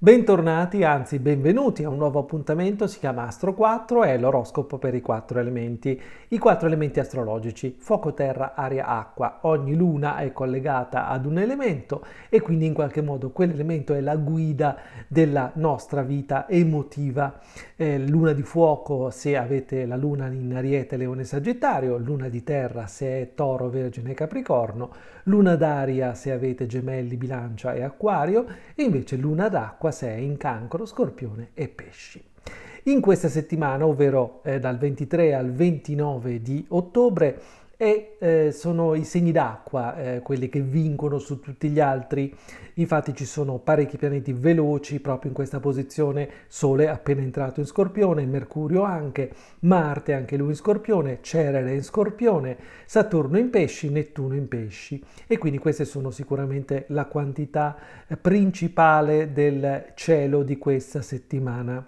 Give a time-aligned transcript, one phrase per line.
[0.00, 5.00] Bentornati, anzi benvenuti a un nuovo appuntamento, si chiama Astro 4, è l'oroscopo per i
[5.00, 9.40] quattro elementi, i quattro elementi astrologici, fuoco, terra, aria, acqua.
[9.42, 14.14] Ogni luna è collegata ad un elemento e quindi in qualche modo quell'elemento è la
[14.14, 14.76] guida
[15.08, 17.40] della nostra vita emotiva.
[17.74, 22.86] Eh, luna di fuoco se avete la luna in Ariete, Leone, Sagittario, luna di terra
[22.86, 24.92] se è Toro, Vergine, Capricorno,
[25.24, 28.46] luna d'aria se avete Gemelli, Bilancia e Acquario
[28.76, 32.22] e invece luna d'acqua acqua 6 in cancro, scorpione e pesci.
[32.84, 37.38] In questa settimana, ovvero eh, dal 23 al 29 di ottobre,
[37.80, 42.34] e eh, sono i segni d'acqua eh, quelli che vincono su tutti gli altri.
[42.74, 48.26] Infatti ci sono parecchi pianeti veloci proprio in questa posizione, Sole appena entrato in Scorpione,
[48.26, 54.48] Mercurio anche, Marte anche lui in Scorpione, Cerere in Scorpione, Saturno in Pesci, Nettuno in
[54.48, 55.00] Pesci.
[55.28, 57.76] E quindi queste sono sicuramente la quantità
[58.08, 61.86] eh, principale del cielo di questa settimana.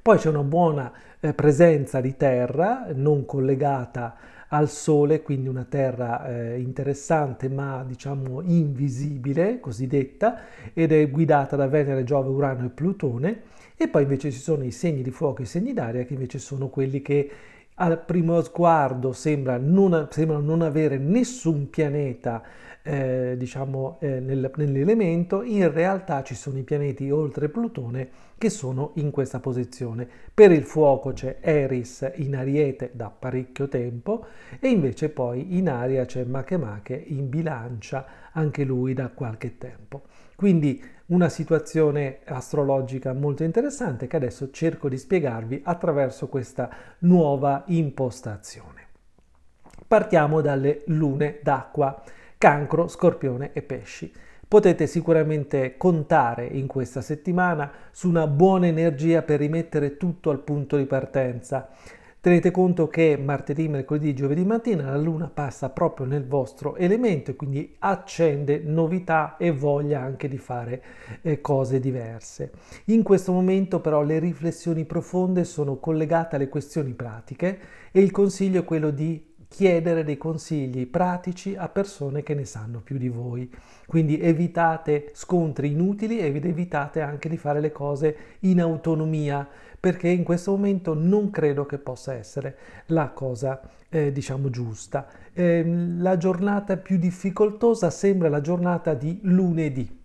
[0.00, 4.16] Poi c'è una buona eh, presenza di terra non collegata
[4.48, 10.38] al Sole, quindi una terra eh, interessante ma diciamo invisibile, cosiddetta,
[10.72, 13.42] ed è guidata da Venere, Giove, Urano e Plutone.
[13.76, 16.38] E poi invece ci sono i segni di fuoco e i segni d'aria che invece
[16.38, 17.30] sono quelli che
[17.78, 22.42] al primo sguardo sembra non, sembrano non avere nessun pianeta
[22.86, 28.92] eh, diciamo, eh, nel, nell'elemento, in realtà ci sono i pianeti oltre Plutone che sono
[28.94, 30.08] in questa posizione.
[30.32, 34.26] Per il fuoco c'è Eris in Ariete da parecchio tempo
[34.60, 40.02] e invece poi in aria c'è Makemake in bilancia, anche lui da qualche tempo.
[40.36, 48.84] Quindi una situazione astrologica molto interessante che adesso cerco di spiegarvi attraverso questa nuova impostazione.
[49.88, 52.02] Partiamo dalle lune d'acqua
[52.38, 54.12] cancro, scorpione e pesci.
[54.48, 60.76] Potete sicuramente contare in questa settimana su una buona energia per rimettere tutto al punto
[60.76, 61.68] di partenza.
[62.26, 67.36] Tenete conto che martedì, mercoledì, giovedì mattina la luna passa proprio nel vostro elemento e
[67.36, 70.82] quindi accende novità e voglia anche di fare
[71.22, 72.50] eh, cose diverse.
[72.86, 77.58] In questo momento però le riflessioni profonde sono collegate alle questioni pratiche
[77.92, 82.80] e il consiglio è quello di chiedere dei consigli pratici a persone che ne sanno
[82.80, 83.50] più di voi.
[83.86, 89.46] Quindi evitate scontri inutili ed evitate anche di fare le cose in autonomia,
[89.78, 95.06] perché in questo momento non credo che possa essere la cosa, eh, diciamo, giusta.
[95.32, 95.64] Eh,
[95.98, 100.04] la giornata più difficoltosa sembra la giornata di lunedì.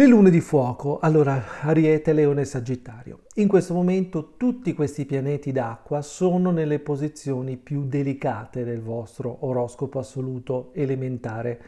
[0.00, 3.24] Le lune di fuoco, allora Ariete, Leone e Sagittario.
[3.34, 9.98] In questo momento tutti questi pianeti d'acqua sono nelle posizioni più delicate del vostro oroscopo
[9.98, 11.60] assoluto elementare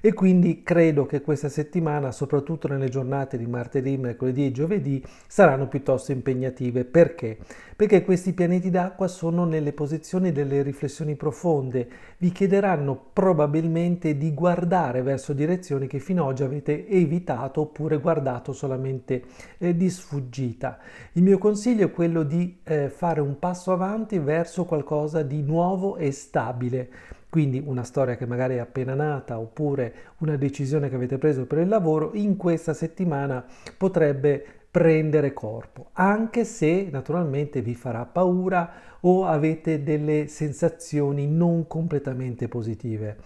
[0.00, 5.68] e quindi credo che questa settimana, soprattutto nelle giornate di martedì, mercoledì e giovedì, saranno
[5.68, 6.84] piuttosto impegnative.
[6.84, 7.38] Perché?
[7.74, 11.88] Perché questi pianeti d'acqua sono nelle posizioni delle riflessioni profonde,
[12.18, 18.52] vi chiederanno probabilmente di guardare verso direzioni che fino ad oggi avete evitato oppure guardato
[18.52, 19.22] solamente
[19.58, 20.78] eh, di sfuggita.
[21.12, 25.96] Il mio consiglio è quello di eh, fare un passo avanti verso qualcosa di nuovo
[25.96, 26.90] e stabile
[27.30, 31.58] quindi una storia che magari è appena nata oppure una decisione che avete preso per
[31.58, 33.44] il lavoro, in questa settimana
[33.76, 42.48] potrebbe prendere corpo, anche se naturalmente vi farà paura o avete delle sensazioni non completamente
[42.48, 43.16] positive.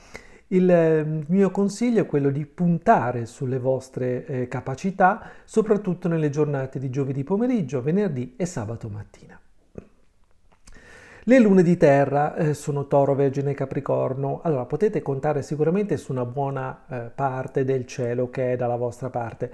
[0.48, 6.78] Il ehm, mio consiglio è quello di puntare sulle vostre eh, capacità, soprattutto nelle giornate
[6.78, 9.40] di giovedì pomeriggio, venerdì e sabato mattina.
[11.24, 16.10] Le lune di terra eh, sono Toro, Vergine e Capricorno, allora potete contare sicuramente su
[16.10, 19.52] una buona eh, parte del cielo che è dalla vostra parte.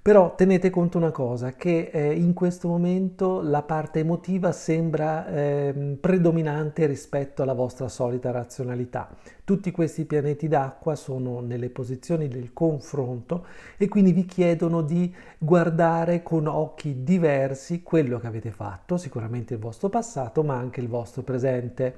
[0.00, 5.96] Però tenete conto una cosa, che eh, in questo momento la parte emotiva sembra eh,
[6.00, 9.08] predominante rispetto alla vostra solita razionalità.
[9.44, 16.22] Tutti questi pianeti d'acqua sono nelle posizioni del confronto e quindi vi chiedono di guardare
[16.22, 21.22] con occhi diversi quello che avete fatto, sicuramente il vostro passato, ma anche il vostro
[21.22, 21.96] presente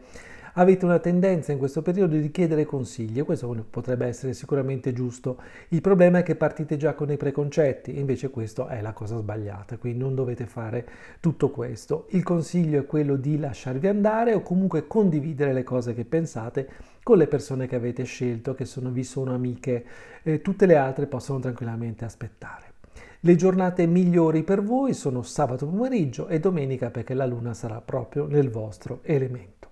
[0.54, 5.38] avete una tendenza in questo periodo di chiedere consigli e questo potrebbe essere sicuramente giusto.
[5.68, 9.76] Il problema è che partite già con i preconcetti invece questo è la cosa sbagliata,
[9.76, 10.86] quindi non dovete fare
[11.20, 12.06] tutto questo.
[12.10, 16.68] Il consiglio è quello di lasciarvi andare o comunque condividere le cose che pensate
[17.02, 19.84] con le persone che avete scelto, che sono, vi sono amiche,
[20.22, 22.70] eh, tutte le altre possono tranquillamente aspettare.
[23.20, 28.26] Le giornate migliori per voi sono sabato pomeriggio e domenica perché la luna sarà proprio
[28.26, 29.69] nel vostro elemento.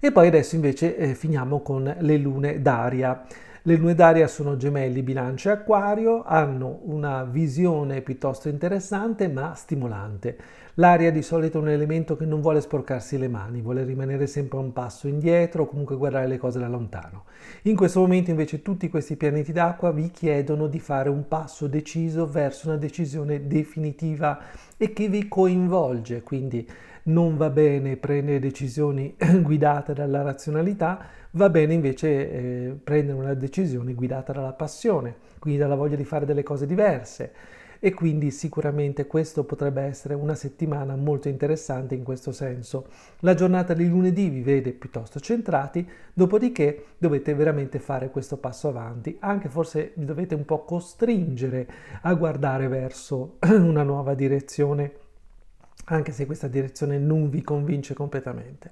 [0.00, 3.24] E poi adesso invece eh, finiamo con le lune d'aria.
[3.66, 10.38] Le lune d'aria sono gemelli, bilancia e acquario, hanno una visione piuttosto interessante ma stimolante.
[10.74, 14.58] L'aria di solito è un elemento che non vuole sporcarsi le mani, vuole rimanere sempre
[14.58, 17.24] un passo indietro o comunque guardare le cose da lontano.
[17.62, 22.24] In questo momento invece tutti questi pianeti d'acqua vi chiedono di fare un passo deciso
[22.28, 24.38] verso una decisione definitiva
[24.76, 26.68] e che vi coinvolge, quindi
[27.06, 31.04] non va bene prendere decisioni guidate dalla razionalità,
[31.36, 36.24] va bene invece eh, prendere una decisione guidata dalla passione, quindi dalla voglia di fare
[36.24, 37.32] delle cose diverse
[37.78, 42.86] e quindi sicuramente questo potrebbe essere una settimana molto interessante in questo senso.
[43.20, 49.18] La giornata di lunedì vi vede piuttosto centrati, dopodiché dovete veramente fare questo passo avanti,
[49.20, 51.68] anche forse vi dovete un po' costringere
[52.00, 54.92] a guardare verso una nuova direzione,
[55.88, 58.70] anche se questa direzione non vi convince completamente.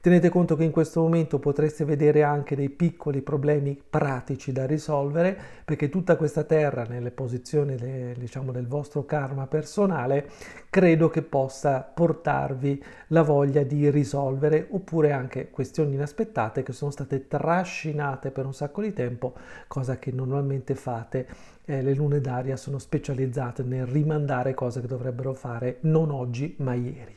[0.00, 5.36] Tenete conto che in questo momento potreste vedere anche dei piccoli problemi pratici da risolvere
[5.64, 10.30] perché tutta questa terra nelle posizioni de, diciamo, del vostro karma personale
[10.70, 17.26] credo che possa portarvi la voglia di risolvere oppure anche questioni inaspettate che sono state
[17.26, 19.34] trascinate per un sacco di tempo,
[19.66, 21.26] cosa che normalmente fate
[21.64, 26.74] eh, le lune d'aria sono specializzate nel rimandare cose che dovrebbero fare non oggi ma
[26.74, 27.16] ieri.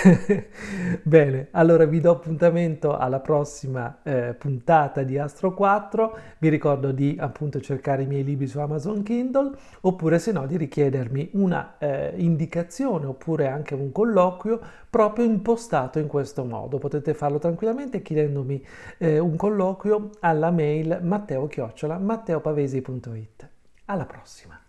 [1.02, 6.18] Bene, allora vi do appuntamento alla prossima eh, puntata di Astro 4.
[6.38, 9.50] Vi ricordo di appunto cercare i miei libri su Amazon Kindle
[9.82, 14.58] oppure se no di richiedermi una eh, indicazione oppure anche un colloquio
[14.88, 16.78] proprio impostato in questo modo.
[16.78, 18.64] Potete farlo tranquillamente chiedendomi
[18.98, 23.48] eh, un colloquio alla mail matteo-matteopavesi.it.
[23.86, 24.59] Alla prossima!